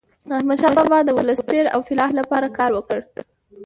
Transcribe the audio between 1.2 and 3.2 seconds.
د خیر او فلاح لپاره کار وکړ.